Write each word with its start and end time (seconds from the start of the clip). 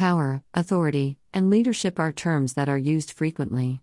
Power, 0.00 0.42
authority, 0.54 1.18
and 1.34 1.50
leadership 1.50 2.00
are 2.00 2.10
terms 2.10 2.54
that 2.54 2.70
are 2.70 2.78
used 2.78 3.10
frequently. 3.12 3.82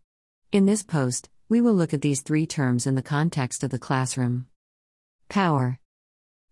In 0.52 0.66
this 0.66 0.82
post, 0.82 1.30
we 1.48 1.62
will 1.62 1.76
look 1.76 1.94
at 1.94 2.02
these 2.02 2.22
three 2.22 2.48
terms 2.48 2.88
in 2.88 2.96
the 2.96 3.04
context 3.04 3.64
of 3.64 3.70
the 3.70 3.78
classroom. 3.78 4.48
Power. 5.30 5.78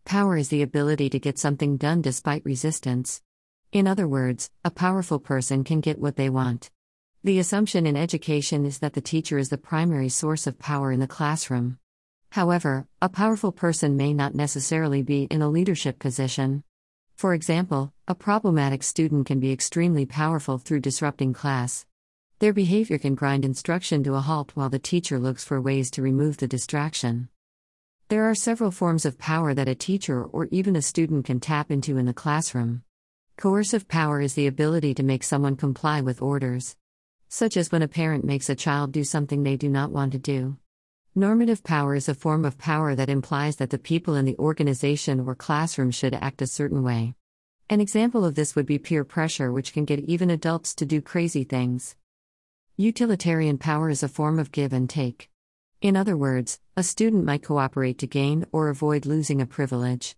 Power 0.06 0.38
is 0.38 0.50
the 0.50 0.62
ability 0.62 1.10
to 1.10 1.18
get 1.18 1.40
something 1.40 1.78
done 1.78 2.04
despite 2.04 2.46
resistance. 2.46 3.24
In 3.72 3.88
other 3.88 4.08
words, 4.08 4.52
a 4.64 4.70
powerful 4.70 5.18
person 5.18 5.64
can 5.64 5.82
get 5.82 5.98
what 5.98 6.16
they 6.16 6.30
want. 6.30 6.70
The 7.24 7.40
assumption 7.40 7.88
in 7.88 7.98
education 7.98 8.68
is 8.68 8.78
that 8.78 8.94
the 8.94 9.02
teacher 9.02 9.40
is 9.40 9.50
the 9.50 9.58
primary 9.58 10.10
source 10.10 10.46
of 10.46 10.60
power 10.60 10.92
in 10.92 11.00
the 11.00 11.08
classroom. 11.08 11.80
However, 12.34 12.86
a 13.02 13.10
powerful 13.10 13.52
person 13.52 13.98
may 13.98 14.14
not 14.14 14.36
necessarily 14.36 15.02
be 15.02 15.24
in 15.24 15.42
a 15.42 15.50
leadership 15.50 15.98
position. 15.98 16.64
For 17.16 17.34
example, 17.34 17.94
a 18.08 18.16
problematic 18.16 18.84
student 18.84 19.26
can 19.26 19.40
be 19.40 19.52
extremely 19.52 20.06
powerful 20.06 20.58
through 20.58 20.82
disrupting 20.82 21.34
class. 21.34 21.86
Their 22.40 22.54
behavior 22.54 22.98
can 22.98 23.16
grind 23.16 23.44
instruction 23.44 24.04
to 24.04 24.16
a 24.16 24.22
halt 24.22 24.52
while 24.56 24.70
the 24.70 24.80
teacher 24.80 25.20
looks 25.20 25.44
for 25.44 25.60
ways 25.60 25.90
to 25.92 26.02
remove 26.02 26.38
the 26.38 26.48
distraction. 26.48 27.30
There 28.10 28.30
are 28.30 28.36
several 28.36 28.72
forms 28.72 29.06
of 29.06 29.18
power 29.18 29.54
that 29.54 29.68
a 29.68 29.76
teacher 29.76 30.24
or 30.24 30.48
even 30.52 30.76
a 30.76 30.82
student 30.82 31.26
can 31.26 31.40
tap 31.40 31.72
into 31.72 31.98
in 31.98 32.06
the 32.06 32.14
classroom. 32.14 32.84
Coercive 33.38 33.88
power 33.88 34.22
is 34.22 34.36
the 34.36 34.48
ability 34.48 34.94
to 34.94 35.04
make 35.04 35.24
someone 35.24 35.56
comply 35.56 36.02
with 36.02 36.22
orders 36.22 36.76
such 37.28 37.58
as 37.58 37.72
when 37.72 37.82
a 37.82 37.88
parent 37.88 38.24
makes 38.24 38.50
a 38.50 38.56
child 38.56 38.92
do 38.92 39.04
something 39.04 39.44
they 39.44 39.58
do 39.58 39.68
not 39.68 39.92
want 39.92 40.14
to 40.14 40.18
do. 40.18 40.58
Normative 41.18 41.64
power 41.64 41.96
is 41.96 42.10
a 42.10 42.14
form 42.14 42.44
of 42.44 42.58
power 42.58 42.94
that 42.94 43.08
implies 43.08 43.56
that 43.56 43.70
the 43.70 43.78
people 43.78 44.16
in 44.16 44.26
the 44.26 44.38
organization 44.38 45.22
or 45.22 45.34
classroom 45.34 45.90
should 45.90 46.14
act 46.14 46.42
a 46.42 46.48
certain 46.48 46.84
way. 46.84 47.16
An 47.70 47.80
example 47.80 48.26
of 48.26 48.36
this 48.36 48.54
would 48.54 48.66
be 48.66 48.78
peer 48.78 49.06
pressure, 49.06 49.50
which 49.50 49.72
can 49.72 49.86
get 49.86 50.00
even 50.00 50.30
adults 50.30 50.76
to 50.76 50.86
do 50.86 51.02
crazy 51.02 51.46
things. 51.46 51.96
Utilitarian 52.76 53.58
power 53.58 53.90
is 53.90 54.04
a 54.04 54.10
form 54.10 54.40
of 54.40 54.52
give 54.52 54.74
and 54.74 54.90
take. 54.90 55.30
In 55.82 55.96
other 55.96 56.18
words, 56.18 56.60
a 56.76 56.84
student 56.84 57.24
might 57.24 57.44
cooperate 57.44 57.98
to 58.00 58.08
gain 58.08 58.46
or 58.52 58.68
avoid 58.68 59.06
losing 59.06 59.40
a 59.40 59.46
privilege. 59.46 60.18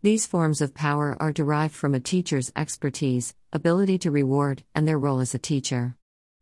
These 0.00 0.26
forms 0.26 0.62
of 0.62 0.72
power 0.72 1.14
are 1.20 1.30
derived 1.30 1.74
from 1.74 1.94
a 1.94 2.00
teacher's 2.00 2.50
expertise, 2.56 3.34
ability 3.52 3.98
to 3.98 4.10
reward, 4.10 4.64
and 4.74 4.88
their 4.88 4.98
role 4.98 5.20
as 5.20 5.34
a 5.34 5.38
teacher. 5.38 5.94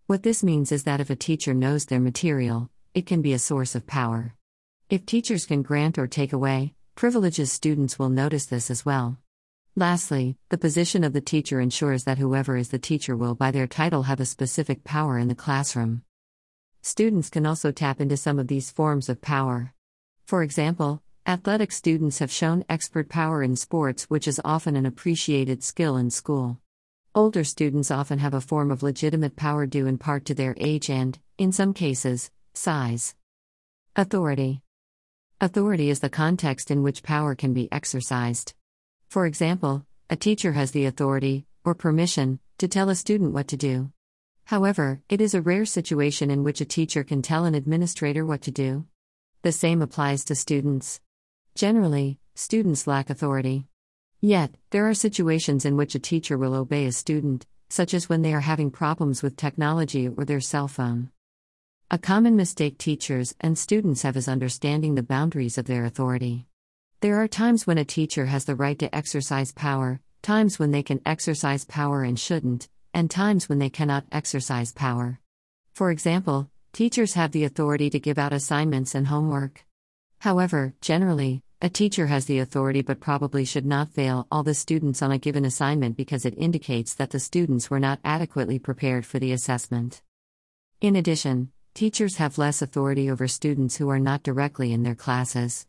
What 0.06 0.22
this 0.22 0.44
means 0.44 0.70
is 0.70 0.84
that 0.84 1.00
if 1.00 1.10
a 1.10 1.16
teacher 1.16 1.54
knows 1.54 1.86
their 1.86 1.98
material, 1.98 2.70
it 2.96 3.04
can 3.04 3.20
be 3.20 3.34
a 3.34 3.38
source 3.38 3.74
of 3.74 3.86
power. 3.86 4.34
If 4.88 5.04
teachers 5.04 5.44
can 5.44 5.60
grant 5.60 5.98
or 5.98 6.06
take 6.06 6.32
away 6.32 6.72
privileges, 6.94 7.52
students 7.52 7.98
will 7.98 8.08
notice 8.08 8.46
this 8.46 8.70
as 8.70 8.86
well. 8.86 9.18
Lastly, 9.76 10.38
the 10.48 10.56
position 10.56 11.04
of 11.04 11.12
the 11.12 11.20
teacher 11.20 11.60
ensures 11.60 12.04
that 12.04 12.16
whoever 12.16 12.56
is 12.56 12.70
the 12.70 12.78
teacher 12.78 13.14
will, 13.14 13.34
by 13.34 13.50
their 13.50 13.66
title, 13.66 14.04
have 14.04 14.18
a 14.18 14.24
specific 14.24 14.82
power 14.82 15.18
in 15.18 15.28
the 15.28 15.34
classroom. 15.34 16.04
Students 16.80 17.28
can 17.28 17.44
also 17.44 17.70
tap 17.70 18.00
into 18.00 18.16
some 18.16 18.38
of 18.38 18.48
these 18.48 18.70
forms 18.70 19.10
of 19.10 19.20
power. 19.20 19.74
For 20.24 20.42
example, 20.42 21.02
athletic 21.26 21.72
students 21.72 22.20
have 22.20 22.32
shown 22.32 22.64
expert 22.66 23.10
power 23.10 23.42
in 23.42 23.56
sports, 23.56 24.04
which 24.04 24.26
is 24.26 24.40
often 24.42 24.74
an 24.74 24.86
appreciated 24.86 25.62
skill 25.62 25.98
in 25.98 26.08
school. 26.08 26.60
Older 27.14 27.44
students 27.44 27.90
often 27.90 28.20
have 28.20 28.32
a 28.32 28.40
form 28.40 28.70
of 28.70 28.82
legitimate 28.82 29.36
power 29.36 29.66
due 29.66 29.86
in 29.86 29.98
part 29.98 30.24
to 30.24 30.34
their 30.34 30.54
age 30.56 30.88
and, 30.88 31.18
in 31.36 31.52
some 31.52 31.74
cases, 31.74 32.30
size. 32.56 33.14
Authority 33.94 34.62
Authority 35.40 35.90
is 35.90 36.00
the 36.00 36.08
context 36.08 36.70
in 36.70 36.82
which 36.82 37.02
power 37.02 37.34
can 37.34 37.52
be 37.52 37.70
exercised. 37.70 38.54
For 39.08 39.26
example, 39.26 39.84
a 40.08 40.16
teacher 40.16 40.52
has 40.52 40.70
the 40.70 40.86
authority, 40.86 41.46
or 41.64 41.74
permission, 41.74 42.40
to 42.58 42.68
tell 42.68 42.88
a 42.88 42.94
student 42.94 43.32
what 43.32 43.48
to 43.48 43.56
do. 43.56 43.90
However, 44.44 45.02
it 45.08 45.20
is 45.20 45.34
a 45.34 45.42
rare 45.42 45.64
situation 45.64 46.30
in 46.30 46.44
which 46.44 46.60
a 46.60 46.64
teacher 46.64 47.04
can 47.04 47.20
tell 47.20 47.44
an 47.44 47.54
administrator 47.54 48.24
what 48.24 48.42
to 48.42 48.50
do. 48.50 48.86
The 49.42 49.52
same 49.52 49.82
applies 49.82 50.24
to 50.24 50.34
students. 50.34 51.00
Generally, 51.54 52.18
students 52.34 52.86
lack 52.86 53.10
authority. 53.10 53.66
Yet, 54.20 54.54
there 54.70 54.88
are 54.88 54.94
situations 54.94 55.64
in 55.64 55.76
which 55.76 55.94
a 55.94 55.98
teacher 56.00 56.38
will 56.38 56.54
obey 56.54 56.86
a 56.86 56.92
student, 56.92 57.44
such 57.68 57.92
as 57.92 58.08
when 58.08 58.22
they 58.22 58.32
are 58.32 58.40
having 58.40 58.70
problems 58.70 59.22
with 59.22 59.36
technology 59.36 60.08
or 60.08 60.24
their 60.24 60.40
cell 60.40 60.68
phone. 60.68 61.10
A 61.88 61.98
common 61.98 62.34
mistake 62.34 62.78
teachers 62.78 63.32
and 63.40 63.56
students 63.56 64.02
have 64.02 64.16
is 64.16 64.26
understanding 64.26 64.96
the 64.96 65.04
boundaries 65.04 65.56
of 65.56 65.66
their 65.66 65.84
authority. 65.84 66.48
There 67.00 67.22
are 67.22 67.28
times 67.28 67.64
when 67.64 67.78
a 67.78 67.84
teacher 67.84 68.26
has 68.26 68.44
the 68.44 68.56
right 68.56 68.76
to 68.80 68.92
exercise 68.92 69.52
power, 69.52 70.00
times 70.20 70.58
when 70.58 70.72
they 70.72 70.82
can 70.82 71.00
exercise 71.06 71.64
power 71.64 72.02
and 72.02 72.18
shouldn't, 72.18 72.68
and 72.92 73.08
times 73.08 73.48
when 73.48 73.60
they 73.60 73.70
cannot 73.70 74.04
exercise 74.10 74.72
power. 74.72 75.20
For 75.74 75.92
example, 75.92 76.50
teachers 76.72 77.14
have 77.14 77.30
the 77.30 77.44
authority 77.44 77.88
to 77.90 78.00
give 78.00 78.18
out 78.18 78.32
assignments 78.32 78.96
and 78.96 79.06
homework. 79.06 79.64
However, 80.18 80.74
generally, 80.80 81.44
a 81.62 81.68
teacher 81.68 82.08
has 82.08 82.24
the 82.26 82.40
authority 82.40 82.82
but 82.82 82.98
probably 82.98 83.44
should 83.44 83.64
not 83.64 83.92
fail 83.92 84.26
all 84.32 84.42
the 84.42 84.54
students 84.54 85.02
on 85.02 85.12
a 85.12 85.18
given 85.18 85.44
assignment 85.44 85.96
because 85.96 86.26
it 86.26 86.34
indicates 86.36 86.94
that 86.94 87.10
the 87.10 87.20
students 87.20 87.70
were 87.70 87.78
not 87.78 88.00
adequately 88.02 88.58
prepared 88.58 89.06
for 89.06 89.20
the 89.20 89.30
assessment. 89.30 90.02
In 90.80 90.96
addition, 90.96 91.52
teachers 91.76 92.16
have 92.16 92.38
less 92.38 92.62
authority 92.62 93.10
over 93.10 93.28
students 93.28 93.76
who 93.76 93.90
are 93.90 93.98
not 93.98 94.22
directly 94.22 94.72
in 94.72 94.82
their 94.82 94.94
classes. 94.94 95.66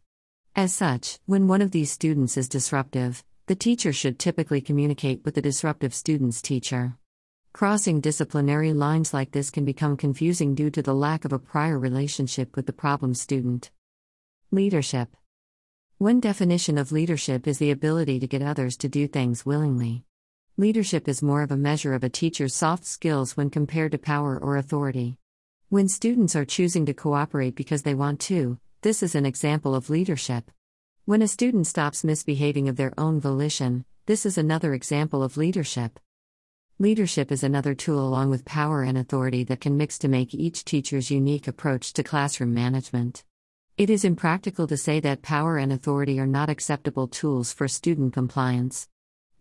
As 0.56 0.74
such, 0.74 1.20
when 1.26 1.50
one 1.50 1.62
of 1.62 1.72
these 1.72 1.92
students 1.92 2.38
is 2.38 2.48
disruptive, 2.48 3.26
the 3.48 3.56
teacher 3.56 3.92
should 3.92 4.18
typically 4.18 4.62
communicate 4.62 5.26
with 5.26 5.36
the 5.36 5.42
disruptive 5.42 5.94
student's 5.94 6.42
teacher. 6.42 6.96
Crossing 7.52 8.00
disciplinary 8.00 8.72
lines 8.72 9.14
like 9.14 9.32
this 9.32 9.50
can 9.50 9.66
become 9.66 9.98
confusing 9.98 10.56
due 10.56 10.70
to 10.70 10.82
the 10.82 10.96
lack 10.96 11.26
of 11.26 11.34
a 11.34 11.40
prior 11.40 11.78
relationship 11.78 12.56
with 12.56 12.68
the 12.68 12.74
problem 12.74 13.14
student. 13.14 13.70
Leadership 14.50 15.10
one 15.98 16.22
definition 16.22 16.78
of 16.78 16.94
leadership 16.94 17.48
is 17.48 17.58
the 17.58 17.72
ability 17.72 18.20
to 18.20 18.28
get 18.28 18.44
others 18.44 18.78
to 18.78 18.88
do 18.88 19.08
things 19.08 19.46
willingly. 19.46 20.06
Leadership 20.56 21.10
is 21.10 21.22
more 21.22 21.42
of 21.42 21.52
a 21.52 21.58
measure 21.58 21.94
of 21.94 22.04
a 22.04 22.10
teacher's 22.10 22.56
soft 22.56 22.86
skills 22.86 23.36
when 23.36 23.50
compared 23.50 23.92
to 23.92 23.98
power 23.98 24.40
or 24.40 24.56
authority. 24.56 25.18
When 25.70 25.90
students 25.90 26.34
are 26.34 26.46
choosing 26.46 26.86
to 26.86 26.94
cooperate 26.94 27.54
because 27.54 27.82
they 27.82 27.94
want 27.94 28.22
to, 28.22 28.58
this 28.84 29.04
is 29.04 29.16
an 29.16 29.26
example 29.26 29.76
of 29.76 29.90
leadership. 29.90 30.50
When 31.04 31.22
a 31.22 31.28
student 31.28 31.68
stops 31.68 32.06
misbehaving 32.06 32.70
of 32.70 32.78
their 32.78 32.94
own 32.98 33.20
volition, 33.20 33.84
this 34.06 34.26
is 34.26 34.38
another 34.38 34.74
example 34.74 35.22
of 35.22 35.36
leadership. 35.36 36.00
Leadership 36.80 37.34
is 37.34 37.44
another 37.44 37.76
tool 37.76 38.00
along 38.00 38.30
with 38.30 38.46
power 38.46 38.82
and 38.82 38.98
authority 38.98 39.44
that 39.44 39.60
can 39.60 39.76
mix 39.76 40.00
to 40.00 40.08
make 40.08 40.34
each 40.34 40.64
teacher's 40.64 41.12
unique 41.12 41.50
approach 41.50 41.92
to 41.92 42.02
classroom 42.02 42.54
management. 42.54 43.26
It 43.78 43.90
is 43.90 44.06
impractical 44.06 44.68
to 44.68 44.78
say 44.78 45.02
that 45.02 45.22
power 45.22 45.58
and 45.58 45.74
authority 45.74 46.18
are 46.18 46.26
not 46.26 46.50
acceptable 46.50 47.10
tools 47.10 47.52
for 47.52 47.68
student 47.68 48.14
compliance. 48.14 48.88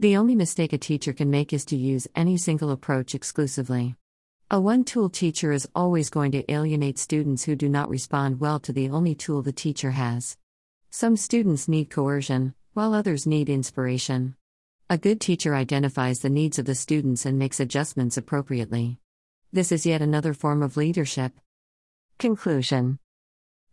The 0.00 0.16
only 0.16 0.34
mistake 0.34 0.72
a 0.72 0.78
teacher 0.78 1.12
can 1.12 1.30
make 1.30 1.52
is 1.52 1.64
to 1.66 1.76
use 1.76 2.08
any 2.16 2.36
single 2.36 2.72
approach 2.72 3.14
exclusively. 3.14 3.94
A 4.48 4.60
one 4.60 4.84
tool 4.84 5.10
teacher 5.10 5.50
is 5.50 5.68
always 5.74 6.08
going 6.08 6.30
to 6.32 6.52
alienate 6.52 6.98
students 6.98 7.44
who 7.44 7.56
do 7.56 7.68
not 7.68 7.88
respond 7.90 8.38
well 8.38 8.60
to 8.60 8.72
the 8.72 8.88
only 8.90 9.14
tool 9.14 9.42
the 9.42 9.52
teacher 9.52 9.90
has. 9.90 10.36
Some 10.90 11.16
students 11.16 11.66
need 11.66 11.90
coercion, 11.90 12.54
while 12.72 12.94
others 12.94 13.26
need 13.26 13.48
inspiration. 13.48 14.36
A 14.88 14.98
good 14.98 15.20
teacher 15.20 15.56
identifies 15.56 16.20
the 16.20 16.30
needs 16.30 16.60
of 16.60 16.64
the 16.64 16.76
students 16.76 17.26
and 17.26 17.38
makes 17.38 17.58
adjustments 17.58 18.16
appropriately. 18.16 19.00
This 19.52 19.72
is 19.72 19.84
yet 19.84 20.00
another 20.00 20.32
form 20.32 20.62
of 20.62 20.76
leadership. 20.76 21.32
Conclusion 22.18 23.00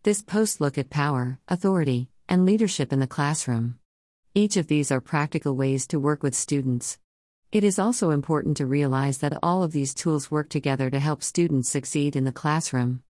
this 0.03 0.21
post 0.21 0.59
look 0.59 0.77
at 0.77 0.89
power, 0.89 1.39
authority, 1.47 2.09
and 2.27 2.45
leadership 2.45 2.91
in 2.91 2.99
the 2.99 3.07
classroom. 3.07 3.79
Each 4.35 4.57
of 4.57 4.67
these 4.67 4.91
are 4.91 4.99
practical 4.99 5.55
ways 5.55 5.87
to 5.87 5.99
work 5.99 6.23
with 6.23 6.35
students. 6.35 6.97
It 7.53 7.63
is 7.63 7.77
also 7.77 8.09
important 8.09 8.57
to 8.57 8.65
realize 8.65 9.19
that 9.19 9.37
all 9.43 9.61
of 9.61 9.73
these 9.73 9.93
tools 9.93 10.31
work 10.31 10.49
together 10.49 10.89
to 10.89 10.99
help 10.99 11.21
students 11.21 11.69
succeed 11.69 12.15
in 12.15 12.23
the 12.23 12.31
classroom. 12.31 13.01